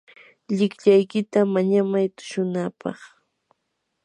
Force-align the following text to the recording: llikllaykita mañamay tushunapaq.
llikllaykita 0.57 1.39
mañamay 1.53 2.07
tushunapaq. 2.15 2.99